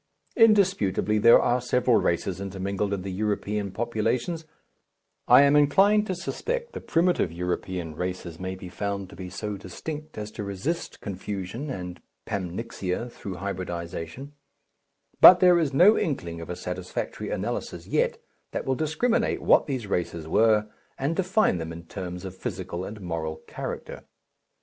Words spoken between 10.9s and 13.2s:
confusion and pamnyxia